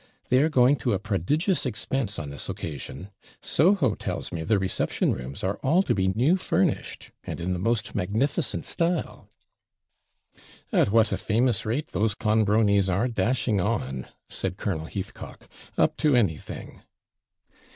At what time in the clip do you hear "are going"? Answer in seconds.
0.41-0.77